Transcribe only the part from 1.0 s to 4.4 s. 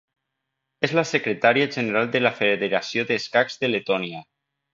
Secretària General de la Federació d'Escacs de Letònia.